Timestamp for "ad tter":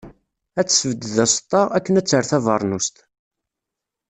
1.99-2.23